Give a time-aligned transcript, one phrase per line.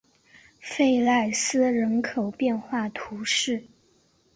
[0.59, 3.67] 弗赖斯人口变化图示